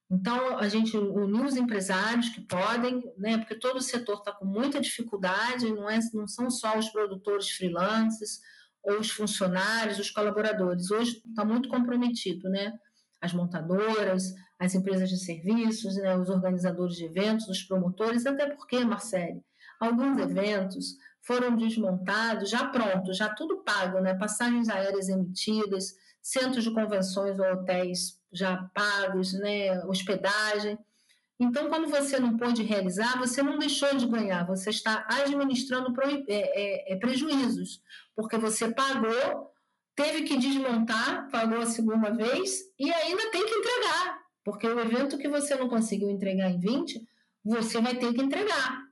Então, 0.10 0.58
a 0.58 0.68
gente 0.68 0.96
uniu 0.96 1.46
os 1.46 1.56
empresários 1.56 2.30
que 2.30 2.42
podem, 2.42 3.02
né, 3.18 3.38
porque 3.38 3.56
todo 3.56 3.78
o 3.78 3.82
setor 3.82 4.18
está 4.18 4.34
com 4.34 4.46
muita 4.46 4.82
dificuldade, 4.82 5.72
não, 5.72 5.90
é, 5.90 6.00
não 6.14 6.28
são 6.28 6.52
só 6.52 6.78
os 6.78 6.90
produtores 6.90 7.50
freelancers, 7.50 8.40
ou 8.84 9.00
os 9.00 9.10
funcionários, 9.10 10.00
os 10.00 10.12
colaboradores. 10.12 10.92
Hoje 10.92 11.22
está 11.26 11.46
muito 11.46 11.70
comprometido, 11.70 12.50
né? 12.50 12.74
As 13.22 13.34
montadoras, 13.34 14.34
as 14.60 14.74
empresas 14.76 15.10
de 15.10 15.18
serviços, 15.18 15.96
né, 15.96 16.18
os 16.18 16.30
organizadores 16.30 16.96
de 16.96 17.06
eventos, 17.06 17.48
os 17.48 17.64
promotores, 17.64 18.26
até 18.26 18.48
porque, 18.48 18.84
Marcele, 18.84 19.42
alguns 19.80 20.18
eventos 20.18 20.98
foram 21.22 21.56
desmontados, 21.56 22.50
já 22.50 22.68
pronto, 22.68 23.14
já 23.14 23.30
tudo 23.30 23.64
pago, 23.64 24.00
né? 24.00 24.14
Passagens 24.16 24.70
aéreas 24.70 25.08
emitidas, 25.08 25.96
centros 26.22 26.64
de 26.64 26.74
convenções 26.74 27.40
ou 27.40 27.46
hotéis 27.46 28.20
já 28.32 28.58
pagos, 28.74 29.34
né? 29.34 29.84
Hospedagem. 29.86 30.78
Então, 31.40 31.70
quando 31.70 31.88
você 31.88 32.20
não 32.20 32.38
pôde 32.38 32.64
realizar, 32.64 33.18
você 33.18 33.42
não 33.42 33.58
deixou 33.58 33.96
de 33.96 34.08
ganhar, 34.08 34.46
você 34.46 34.70
está 34.70 35.08
administrando 35.10 35.94
é, 36.28 36.34
é, 36.36 36.94
é, 36.94 36.96
prejuízos, 36.98 37.82
porque 38.16 38.38
você 38.38 38.72
pagou, 38.72 39.52
teve 39.96 40.22
que 40.22 40.38
desmontar, 40.38 41.30
pagou 41.32 41.60
a 41.60 41.66
segunda 41.66 42.12
vez 42.12 42.62
e 42.78 42.92
ainda 42.92 43.32
tem 43.32 43.44
que 43.44 43.56
entregar, 43.56 44.20
porque 44.44 44.68
o 44.68 44.80
evento 44.80 45.18
que 45.18 45.28
você 45.28 45.56
não 45.56 45.68
conseguiu 45.68 46.12
entregar 46.12 46.52
em 46.52 46.60
20, 46.60 47.08
você 47.44 47.82
vai 47.82 47.96
ter 47.96 48.14
que 48.14 48.22
entregar 48.22 48.91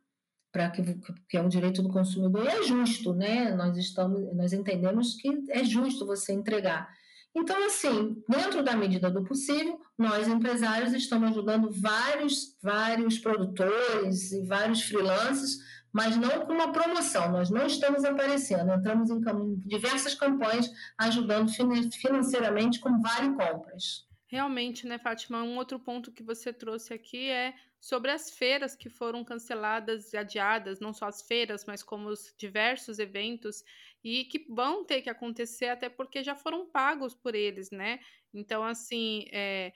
para 0.51 0.69
que, 0.71 0.81
que 1.27 1.37
é 1.37 1.41
um 1.41 1.49
direito 1.49 1.81
do 1.81 1.89
consumidor 1.89 2.45
e 2.45 2.47
é 2.47 2.63
justo, 2.63 3.13
né? 3.13 3.53
Nós 3.55 3.77
estamos, 3.77 4.35
nós 4.35 4.53
entendemos 4.53 5.15
que 5.15 5.43
é 5.49 5.63
justo 5.63 6.05
você 6.05 6.33
entregar. 6.33 6.89
Então, 7.35 7.63
assim, 7.65 8.21
dentro 8.27 8.63
da 8.63 8.75
medida 8.75 9.09
do 9.09 9.23
possível, 9.23 9.79
nós 9.97 10.27
empresários 10.27 10.93
estamos 10.93 11.29
ajudando 11.29 11.69
vários, 11.71 12.57
vários 12.61 13.19
produtores 13.19 14.31
e 14.31 14.41
vários 14.45 14.81
freelancers, 14.81 15.57
mas 15.93 16.17
não 16.17 16.45
com 16.45 16.53
uma 16.53 16.71
promoção. 16.71 17.31
Nós 17.31 17.49
não 17.49 17.67
estamos 17.67 18.03
aparecendo, 18.03 18.73
entramos 18.73 19.09
em 19.11 19.55
diversas 19.59 20.15
campanhas 20.15 20.71
ajudando 20.97 21.51
financeiramente 21.91 22.79
com 22.79 22.99
vale 22.99 23.29
compras. 23.35 24.07
Realmente, 24.27 24.85
né, 24.85 24.99
Fátima? 24.99 25.41
Um 25.43 25.57
outro 25.57 25.79
ponto 25.79 26.11
que 26.11 26.21
você 26.21 26.53
trouxe 26.53 26.93
aqui 26.93 27.29
é 27.29 27.53
sobre 27.79 28.11
as 28.11 28.31
feiras 28.31 28.75
que 28.75 28.89
foram 28.89 29.23
canceladas 29.23 30.11
e 30.13 30.17
adiadas, 30.17 30.79
não 30.79 30.93
só 30.93 31.05
as 31.05 31.21
feiras, 31.21 31.65
mas 31.65 31.81
como 31.81 32.09
os 32.09 32.33
diversos 32.37 32.99
eventos, 32.99 33.63
e 34.03 34.25
que 34.25 34.45
vão 34.49 34.83
ter 34.85 35.01
que 35.01 35.09
acontecer 35.09 35.69
até 35.69 35.89
porque 35.89 36.23
já 36.23 36.35
foram 36.35 36.69
pagos 36.69 37.15
por 37.15 37.35
eles, 37.35 37.71
né? 37.71 37.99
Então, 38.33 38.63
assim, 38.63 39.25
é, 39.31 39.71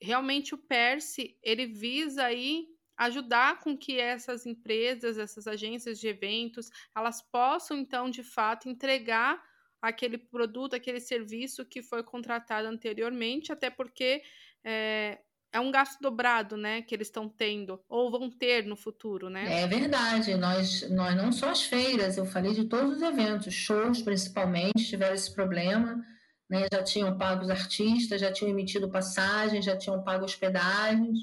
realmente 0.00 0.54
o 0.54 0.58
PERSE, 0.58 1.38
ele 1.42 1.66
visa 1.66 2.24
aí 2.24 2.66
ajudar 2.96 3.60
com 3.60 3.76
que 3.76 3.98
essas 4.00 4.46
empresas, 4.46 5.18
essas 5.18 5.46
agências 5.46 6.00
de 6.00 6.08
eventos, 6.08 6.70
elas 6.96 7.20
possam, 7.20 7.76
então, 7.76 8.08
de 8.10 8.22
fato, 8.22 8.68
entregar 8.68 9.42
aquele 9.80 10.18
produto, 10.18 10.74
aquele 10.74 11.00
serviço 11.00 11.64
que 11.64 11.82
foi 11.82 12.02
contratado 12.02 12.66
anteriormente, 12.68 13.52
até 13.52 13.70
porque 13.70 14.22
é, 14.64 15.20
é 15.56 15.60
um 15.60 15.70
gasto 15.70 15.98
dobrado, 16.00 16.54
né, 16.54 16.82
que 16.82 16.94
eles 16.94 17.08
estão 17.08 17.28
tendo 17.28 17.80
ou 17.88 18.10
vão 18.10 18.30
ter 18.30 18.66
no 18.66 18.76
futuro, 18.76 19.30
né? 19.30 19.62
É 19.62 19.66
verdade. 19.66 20.34
Nós, 20.34 20.88
nós 20.90 21.16
não 21.16 21.32
só 21.32 21.50
as 21.50 21.62
feiras, 21.62 22.18
eu 22.18 22.26
falei 22.26 22.52
de 22.52 22.64
todos 22.64 22.96
os 22.96 23.02
eventos, 23.02 23.54
shows 23.54 24.02
principalmente 24.02 24.86
tiveram 24.86 25.14
esse 25.14 25.34
problema, 25.34 26.04
né? 26.48 26.66
Já 26.70 26.82
tinham 26.82 27.16
pago 27.16 27.42
os 27.42 27.50
artistas, 27.50 28.20
já 28.20 28.30
tinham 28.30 28.50
emitido 28.50 28.90
passagens, 28.90 29.64
já 29.64 29.74
tinham 29.76 30.02
pago 30.04 30.26
hospedagens 30.26 31.18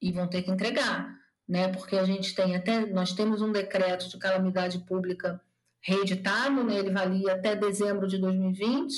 e 0.00 0.10
vão 0.10 0.26
ter 0.26 0.42
que 0.42 0.50
entregar, 0.50 1.16
né? 1.48 1.68
Porque 1.68 1.96
a 1.96 2.04
gente 2.04 2.34
tem 2.34 2.56
até 2.56 2.84
nós 2.86 3.12
temos 3.12 3.40
um 3.42 3.52
decreto 3.52 4.08
de 4.08 4.18
calamidade 4.18 4.80
pública 4.80 5.40
reeditado, 5.80 6.64
né? 6.64 6.76
ele 6.76 6.90
valia 6.90 7.34
até 7.34 7.54
dezembro 7.54 8.06
de 8.08 8.18
2020, 8.18 8.94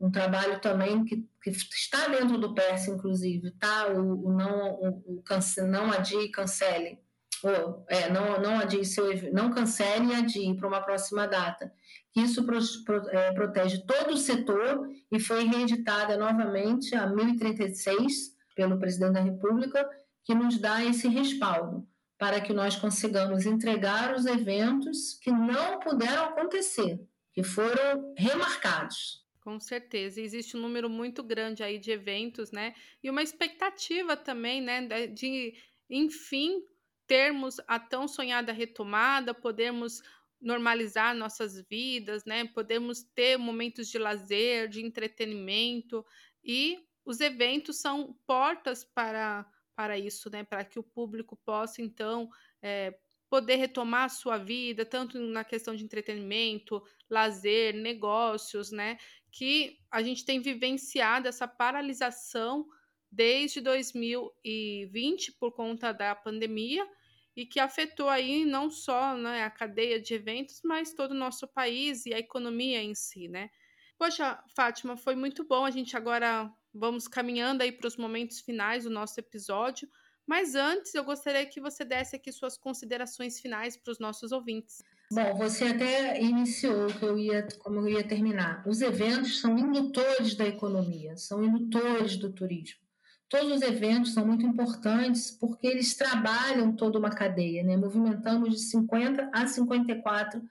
um 0.00 0.10
trabalho 0.10 0.60
também 0.60 1.04
que, 1.04 1.26
que 1.42 1.50
está 1.50 2.08
dentro 2.08 2.38
do 2.38 2.54
PERS, 2.54 2.88
inclusive, 2.88 3.50
tá? 3.52 3.88
O, 3.88 4.26
o 4.26 4.32
não, 4.32 4.74
o, 4.74 5.16
o 5.16 5.22
cance, 5.22 5.62
não 5.62 5.90
adie 5.90 6.30
cancele, 6.30 6.98
ou, 7.42 7.84
é, 7.88 8.10
não, 8.10 8.40
não 8.40 8.58
adie 8.58 8.84
seu, 8.84 9.32
não 9.32 9.50
cancele 9.50 10.12
e 10.12 10.14
adie 10.14 10.54
para 10.54 10.68
uma 10.68 10.80
próxima 10.80 11.26
data. 11.26 11.72
Isso 12.14 12.44
pro, 12.44 12.58
pro, 12.84 13.08
é, 13.10 13.32
protege 13.32 13.84
todo 13.86 14.14
o 14.14 14.16
setor 14.16 14.88
e 15.10 15.20
foi 15.20 15.44
reeditada 15.44 16.16
novamente 16.16 16.94
a 16.94 17.06
1036 17.06 18.34
pelo 18.54 18.78
presidente 18.78 19.12
da 19.12 19.20
República, 19.20 19.88
que 20.24 20.34
nos 20.34 20.58
dá 20.58 20.82
esse 20.82 21.08
respaldo 21.08 21.86
para 22.18 22.40
que 22.40 22.52
nós 22.52 22.74
consigamos 22.76 23.44
entregar 23.44 24.14
os 24.14 24.24
eventos 24.24 25.14
que 25.20 25.30
não 25.30 25.78
puderam 25.78 26.24
acontecer, 26.24 26.98
que 27.32 27.42
foram 27.42 28.14
remarcados. 28.16 29.25
Com 29.46 29.60
certeza, 29.60 30.20
existe 30.20 30.56
um 30.56 30.60
número 30.60 30.90
muito 30.90 31.22
grande 31.22 31.62
aí 31.62 31.78
de 31.78 31.92
eventos, 31.92 32.50
né? 32.50 32.74
E 33.00 33.08
uma 33.08 33.22
expectativa 33.22 34.16
também, 34.16 34.60
né, 34.60 35.06
de, 35.06 35.54
enfim, 35.88 36.64
termos 37.06 37.58
a 37.68 37.78
tão 37.78 38.08
sonhada 38.08 38.50
retomada, 38.50 39.32
podermos 39.32 40.02
normalizar 40.40 41.14
nossas 41.14 41.60
vidas, 41.70 42.24
né? 42.24 42.44
Podemos 42.46 43.04
ter 43.04 43.36
momentos 43.38 43.88
de 43.88 43.98
lazer, 43.98 44.66
de 44.68 44.84
entretenimento 44.84 46.04
e 46.42 46.80
os 47.04 47.20
eventos 47.20 47.76
são 47.80 48.18
portas 48.26 48.82
para 48.84 49.48
para 49.76 49.96
isso, 49.96 50.28
né? 50.28 50.42
Para 50.42 50.64
que 50.64 50.78
o 50.78 50.82
público 50.82 51.36
possa, 51.36 51.80
então, 51.82 52.28
é, 52.60 52.98
poder 53.36 53.56
retomar 53.56 54.04
a 54.04 54.08
sua 54.08 54.38
vida, 54.38 54.86
tanto 54.86 55.18
na 55.18 55.44
questão 55.44 55.76
de 55.76 55.84
entretenimento, 55.84 56.82
lazer, 57.08 57.74
negócios, 57.74 58.72
né? 58.72 58.96
Que 59.30 59.78
a 59.90 60.02
gente 60.02 60.24
tem 60.24 60.40
vivenciado 60.40 61.28
essa 61.28 61.46
paralisação 61.46 62.66
desde 63.12 63.60
2020 63.60 65.32
por 65.32 65.52
conta 65.52 65.92
da 65.92 66.14
pandemia 66.14 66.88
e 67.36 67.44
que 67.44 67.60
afetou 67.60 68.08
aí 68.08 68.46
não 68.46 68.70
só 68.70 69.14
né, 69.14 69.44
a 69.44 69.50
cadeia 69.50 70.00
de 70.00 70.14
eventos, 70.14 70.62
mas 70.64 70.94
todo 70.94 71.10
o 71.10 71.22
nosso 71.26 71.46
país 71.46 72.06
e 72.06 72.14
a 72.14 72.18
economia 72.18 72.82
em 72.82 72.94
si, 72.94 73.28
né? 73.28 73.50
Poxa, 73.98 74.42
Fátima, 74.56 74.96
foi 74.96 75.14
muito 75.14 75.44
bom. 75.44 75.62
A 75.62 75.70
gente 75.70 75.94
agora 75.94 76.50
vamos 76.72 77.06
caminhando 77.06 77.62
aí 77.62 77.70
para 77.70 77.86
os 77.86 77.98
momentos 77.98 78.40
finais 78.40 78.84
do 78.84 78.90
nosso 78.90 79.20
episódio. 79.20 79.86
Mas 80.26 80.54
antes, 80.54 80.94
eu 80.94 81.04
gostaria 81.04 81.46
que 81.46 81.60
você 81.60 81.84
desse 81.84 82.16
aqui 82.16 82.32
suas 82.32 82.58
considerações 82.58 83.38
finais 83.38 83.76
para 83.76 83.92
os 83.92 83.98
nossos 83.98 84.32
ouvintes. 84.32 84.82
Bom, 85.12 85.34
você 85.36 85.66
até 85.66 86.20
iniciou 86.20 86.88
que 86.88 87.04
eu 87.04 87.16
ia, 87.16 87.46
como 87.60 87.78
eu 87.80 87.88
ia 87.88 88.02
terminar. 88.02 88.66
Os 88.66 88.80
eventos 88.80 89.40
são 89.40 89.56
indutores 89.56 90.34
da 90.34 90.44
economia, 90.44 91.16
são 91.16 91.44
indutores 91.44 92.16
do 92.16 92.32
turismo. 92.32 92.80
Todos 93.28 93.52
os 93.52 93.62
eventos 93.62 94.14
são 94.14 94.26
muito 94.26 94.44
importantes 94.44 95.30
porque 95.30 95.66
eles 95.66 95.94
trabalham 95.94 96.74
toda 96.74 96.98
uma 96.98 97.10
cadeia, 97.10 97.62
né? 97.62 97.76
Movimentamos 97.76 98.50
de 98.50 98.60
50 98.60 99.30
a 99.32 99.46
54 99.46 100.42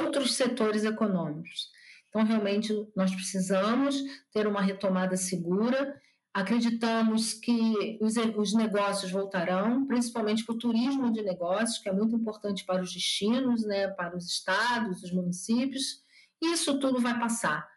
outros 0.00 0.34
setores 0.34 0.84
econômicos. 0.84 1.70
Então, 2.08 2.24
realmente, 2.24 2.72
nós 2.94 3.14
precisamos 3.14 4.02
ter 4.30 4.46
uma 4.46 4.60
retomada 4.60 5.16
segura 5.16 5.98
Acreditamos 6.34 7.34
que 7.34 7.98
os, 8.00 8.14
os 8.36 8.54
negócios 8.54 9.12
voltarão, 9.12 9.86
principalmente 9.86 10.44
para 10.44 10.54
o 10.54 10.58
turismo 10.58 11.12
de 11.12 11.22
negócios, 11.22 11.78
que 11.78 11.90
é 11.90 11.92
muito 11.92 12.16
importante 12.16 12.64
para 12.64 12.82
os 12.82 12.92
destinos, 12.92 13.64
né, 13.64 13.88
para 13.88 14.16
os 14.16 14.26
estados, 14.26 15.02
os 15.02 15.12
municípios. 15.12 16.02
Isso 16.40 16.78
tudo 16.78 17.00
vai 17.00 17.18
passar. 17.18 17.68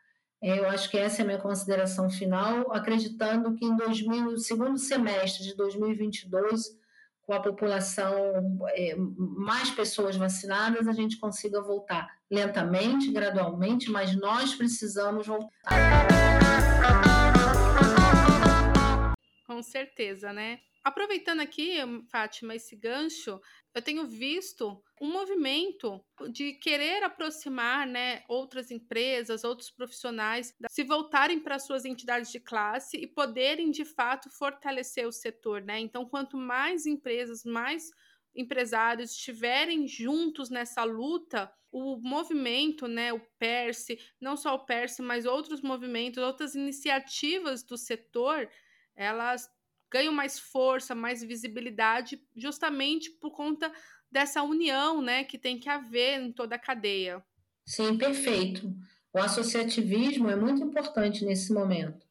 É, 0.41 0.59
eu 0.59 0.69
acho 0.69 0.89
que 0.89 0.97
essa 0.97 1.21
é 1.21 1.23
a 1.23 1.25
minha 1.25 1.39
consideração 1.39 2.09
final, 2.09 2.71
acreditando 2.71 3.53
que 3.55 3.65
em 3.65 3.75
2000, 3.75 4.37
segundo 4.37 4.77
semestre 4.77 5.43
de 5.43 5.53
2022, 5.55 6.77
com 7.23 7.33
a 7.33 7.41
população, 7.41 8.15
é, 8.69 8.95
mais 8.95 9.71
pessoas 9.71 10.15
vacinadas, 10.15 10.87
a 10.87 10.93
gente 10.93 11.17
consiga 11.17 11.61
voltar 11.61 12.07
lentamente, 12.29 13.11
gradualmente, 13.11 13.89
mas 13.89 14.15
nós 14.15 14.53
precisamos 14.53 15.25
voltar. 15.27 16.34
Com 19.55 19.63
certeza, 19.63 20.33
né? 20.33 20.59
Aproveitando 20.83 21.39
aqui, 21.39 21.77
Fátima, 22.11 22.55
esse 22.55 22.75
gancho, 22.75 23.39
eu 23.73 23.81
tenho 23.81 24.05
visto 24.05 24.83
um 24.99 25.09
movimento 25.09 26.03
de 26.29 26.55
querer 26.55 27.01
aproximar 27.03 27.87
né, 27.87 28.25
outras 28.27 28.69
empresas, 28.69 29.45
outros 29.45 29.71
profissionais, 29.71 30.53
se 30.69 30.83
voltarem 30.83 31.39
para 31.39 31.57
suas 31.57 31.85
entidades 31.85 32.33
de 32.33 32.39
classe 32.41 32.97
e 32.97 33.07
poderem, 33.07 33.71
de 33.71 33.85
fato, 33.85 34.29
fortalecer 34.29 35.07
o 35.07 35.11
setor. 35.11 35.61
Né? 35.61 35.79
Então, 35.79 36.05
quanto 36.05 36.35
mais 36.35 36.85
empresas, 36.85 37.45
mais 37.45 37.91
empresários 38.35 39.11
estiverem 39.11 39.87
juntos 39.87 40.49
nessa 40.49 40.83
luta, 40.83 41.49
o 41.71 41.95
movimento, 41.97 42.89
né, 42.89 43.13
o 43.13 43.21
PERSE, 43.39 43.97
não 44.19 44.35
só 44.35 44.55
o 44.55 44.65
PERSE, 44.65 45.01
mas 45.01 45.25
outros 45.25 45.61
movimentos, 45.61 46.21
outras 46.21 46.55
iniciativas 46.55 47.63
do 47.63 47.77
setor, 47.77 48.49
elas 48.95 49.49
ganham 49.91 50.13
mais 50.13 50.39
força, 50.39 50.95
mais 50.95 51.23
visibilidade, 51.23 52.21
justamente 52.35 53.09
por 53.11 53.31
conta 53.31 53.71
dessa 54.11 54.43
união, 54.43 55.01
né, 55.01 55.23
que 55.23 55.37
tem 55.37 55.59
que 55.59 55.69
haver 55.69 56.21
em 56.21 56.31
toda 56.31 56.55
a 56.55 56.59
cadeia. 56.59 57.23
Sim, 57.65 57.97
perfeito. 57.97 58.73
O 59.13 59.19
associativismo 59.19 60.29
é 60.29 60.35
muito 60.35 60.61
importante 60.63 61.23
nesse 61.23 61.53
momento, 61.53 62.05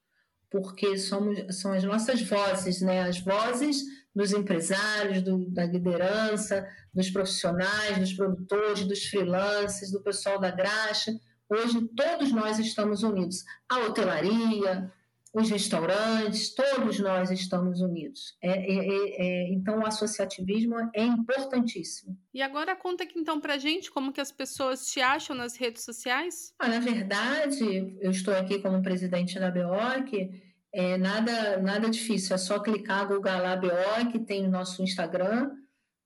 porque 0.50 0.96
somos, 0.96 1.38
são 1.60 1.72
as 1.72 1.84
nossas 1.84 2.22
vozes, 2.22 2.80
né, 2.80 3.02
as 3.02 3.20
vozes 3.20 3.82
dos 4.14 4.32
empresários, 4.32 5.22
do, 5.22 5.50
da 5.50 5.66
liderança, 5.66 6.66
dos 6.92 7.10
profissionais, 7.10 7.98
dos 7.98 8.12
produtores, 8.12 8.86
dos 8.86 9.04
freelancers, 9.04 9.90
do 9.90 10.02
pessoal 10.02 10.38
da 10.38 10.50
graxa. 10.50 11.12
Hoje 11.48 11.86
todos 11.88 12.32
nós 12.32 12.58
estamos 12.58 13.02
unidos. 13.02 13.44
A 13.68 13.80
hotelaria, 13.80 14.90
os 15.34 15.50
restaurantes, 15.50 16.54
todos 16.54 17.00
nós 17.00 17.28
estamos 17.32 17.80
unidos. 17.80 18.36
É, 18.40 18.50
é, 18.50 18.76
é, 18.76 19.16
é, 19.18 19.52
então, 19.52 19.80
o 19.80 19.86
associativismo 19.86 20.76
é 20.94 21.02
importantíssimo. 21.02 22.16
E 22.32 22.40
agora 22.40 22.76
conta 22.76 23.02
aqui 23.02 23.18
então 23.18 23.40
para 23.40 23.58
gente 23.58 23.90
como 23.90 24.12
que 24.12 24.20
as 24.20 24.30
pessoas 24.30 24.86
te 24.86 25.00
acham 25.00 25.34
nas 25.34 25.56
redes 25.56 25.82
sociais? 25.82 26.54
Ah, 26.56 26.68
na 26.68 26.78
verdade, 26.78 27.96
eu 28.00 28.12
estou 28.12 28.32
aqui 28.32 28.60
como 28.60 28.80
presidente 28.80 29.36
da 29.40 29.50
BEOC, 29.50 30.30
é 30.72 30.96
nada, 30.96 31.60
nada 31.60 31.90
difícil, 31.90 32.34
é 32.34 32.38
só 32.38 32.60
clicar, 32.60 33.08
googar 33.08 33.42
lá 33.42 33.56
BEOC, 33.56 34.20
tem 34.20 34.46
o 34.46 34.50
nosso 34.50 34.82
Instagram, 34.84 35.50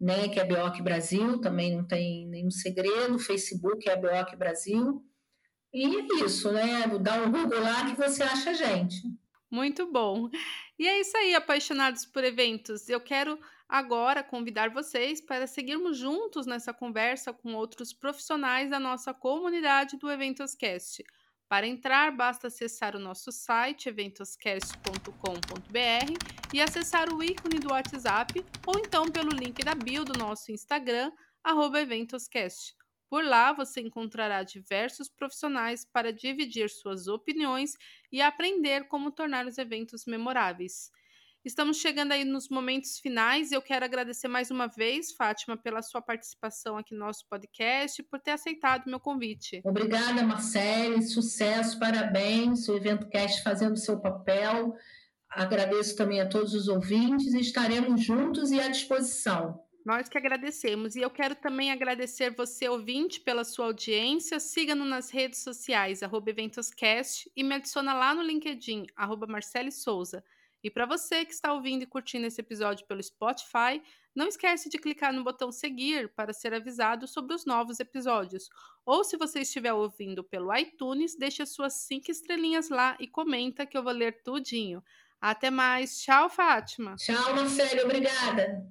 né, 0.00 0.28
que 0.28 0.40
é 0.40 0.44
BEOC 0.44 0.80
Brasil, 0.80 1.38
também 1.38 1.76
não 1.76 1.86
tem 1.86 2.26
nenhum 2.28 2.50
segredo, 2.50 3.18
Facebook 3.18 3.86
é 3.90 3.96
BEOC 3.96 4.36
Brasil, 4.36 5.02
e 5.72 5.84
é 5.84 6.24
isso, 6.24 6.50
né? 6.52 6.86
Dá 7.00 7.22
um 7.22 7.30
Google 7.30 7.60
lá 7.60 7.86
que 7.86 7.96
você 7.96 8.22
acha 8.22 8.50
a 8.50 8.54
gente. 8.54 9.02
Muito 9.50 9.90
bom. 9.90 10.28
E 10.78 10.86
é 10.86 11.00
isso 11.00 11.16
aí, 11.16 11.34
apaixonados 11.34 12.04
por 12.04 12.24
eventos. 12.24 12.88
Eu 12.88 13.00
quero 13.00 13.38
agora 13.68 14.22
convidar 14.22 14.70
vocês 14.70 15.20
para 15.20 15.46
seguirmos 15.46 15.98
juntos 15.98 16.46
nessa 16.46 16.72
conversa 16.72 17.32
com 17.32 17.54
outros 17.54 17.92
profissionais 17.92 18.70
da 18.70 18.78
nossa 18.78 19.12
comunidade 19.12 19.96
do 19.96 20.10
Eventoscast. 20.10 21.02
Para 21.48 21.66
entrar, 21.66 22.14
basta 22.14 22.48
acessar 22.48 22.94
o 22.94 22.98
nosso 22.98 23.32
site 23.32 23.88
eventoscast.com.br 23.88 26.52
e 26.52 26.60
acessar 26.60 27.10
o 27.12 27.24
ícone 27.24 27.58
do 27.58 27.72
WhatsApp 27.72 28.44
ou 28.66 28.78
então 28.78 29.10
pelo 29.10 29.30
link 29.30 29.64
da 29.64 29.74
bio 29.74 30.04
do 30.04 30.18
nosso 30.18 30.52
Instagram, 30.52 31.10
eventoscast. 31.80 32.77
Por 33.08 33.24
lá 33.24 33.52
você 33.52 33.80
encontrará 33.80 34.42
diversos 34.42 35.08
profissionais 35.08 35.84
para 35.84 36.12
dividir 36.12 36.68
suas 36.68 37.08
opiniões 37.08 37.72
e 38.12 38.20
aprender 38.20 38.86
como 38.88 39.10
tornar 39.10 39.46
os 39.46 39.56
eventos 39.56 40.04
memoráveis. 40.06 40.90
Estamos 41.44 41.78
chegando 41.78 42.12
aí 42.12 42.24
nos 42.24 42.48
momentos 42.48 42.98
finais 42.98 43.50
e 43.50 43.54
eu 43.54 43.62
quero 43.62 43.84
agradecer 43.84 44.28
mais 44.28 44.50
uma 44.50 44.66
vez, 44.66 45.12
Fátima, 45.12 45.56
pela 45.56 45.80
sua 45.80 46.02
participação 46.02 46.76
aqui 46.76 46.92
no 46.92 47.00
nosso 47.00 47.24
podcast 47.30 48.02
e 48.02 48.04
por 48.04 48.20
ter 48.20 48.32
aceitado 48.32 48.86
o 48.86 48.90
meu 48.90 49.00
convite. 49.00 49.62
Obrigada, 49.64 50.22
Marcele. 50.24 51.00
Sucesso, 51.02 51.78
parabéns. 51.78 52.68
O 52.68 52.76
Evento 52.76 53.08
Cast 53.08 53.42
fazendo 53.42 53.78
seu 53.78 53.98
papel. 53.98 54.74
Agradeço 55.30 55.96
também 55.96 56.20
a 56.20 56.28
todos 56.28 56.52
os 56.54 56.68
ouvintes 56.68 57.32
e 57.32 57.40
estaremos 57.40 58.02
juntos 58.02 58.50
e 58.50 58.60
à 58.60 58.68
disposição. 58.68 59.62
Nós 59.84 60.08
que 60.08 60.18
agradecemos. 60.18 60.96
E 60.96 61.00
eu 61.00 61.10
quero 61.10 61.34
também 61.34 61.70
agradecer 61.70 62.34
você, 62.34 62.68
ouvinte, 62.68 63.20
pela 63.20 63.44
sua 63.44 63.66
audiência. 63.66 64.38
Siga-nos 64.38 64.88
nas 64.88 65.10
redes 65.10 65.42
sociais, 65.42 66.02
EventosCast, 66.02 67.30
e 67.34 67.42
me 67.42 67.54
adiciona 67.54 67.94
lá 67.94 68.14
no 68.14 68.22
LinkedIn, 68.22 68.86
arroba 68.94 69.26
Marcele 69.26 69.72
Souza. 69.72 70.22
E 70.62 70.70
para 70.70 70.86
você 70.86 71.24
que 71.24 71.32
está 71.32 71.52
ouvindo 71.52 71.82
e 71.82 71.86
curtindo 71.86 72.26
esse 72.26 72.40
episódio 72.40 72.86
pelo 72.86 73.02
Spotify, 73.02 73.80
não 74.14 74.26
esquece 74.26 74.68
de 74.68 74.78
clicar 74.78 75.12
no 75.12 75.22
botão 75.22 75.52
seguir 75.52 76.08
para 76.08 76.32
ser 76.32 76.52
avisado 76.52 77.06
sobre 77.06 77.34
os 77.34 77.46
novos 77.46 77.78
episódios. 77.78 78.48
Ou 78.84 79.04
se 79.04 79.16
você 79.16 79.42
estiver 79.42 79.72
ouvindo 79.72 80.24
pelo 80.24 80.54
iTunes, 80.56 81.16
deixe 81.16 81.42
as 81.42 81.50
suas 81.50 81.74
cinco 81.74 82.10
estrelinhas 82.10 82.68
lá 82.68 82.96
e 82.98 83.06
comenta 83.06 83.64
que 83.64 83.78
eu 83.78 83.82
vou 83.82 83.92
ler 83.92 84.22
tudinho. 84.22 84.82
Até 85.20 85.50
mais. 85.50 86.00
Tchau, 86.00 86.28
Fátima. 86.28 86.96
Tchau, 86.96 87.34
Marcelo. 87.34 87.84
Obrigada. 87.84 88.66